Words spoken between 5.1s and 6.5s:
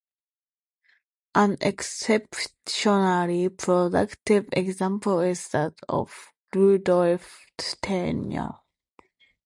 is that of